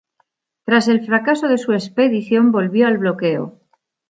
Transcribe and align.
Tras 0.65 0.87
el 0.87 1.05
fracaso 1.05 1.47
de 1.47 1.59
su 1.59 1.73
expedición 1.73 2.51
volvió 2.51 2.87
al 2.87 2.97
bloqueo. 2.97 3.59